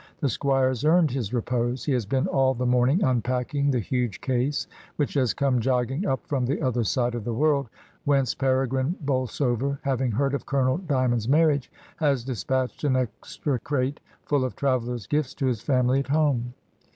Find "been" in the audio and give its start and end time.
2.07-2.25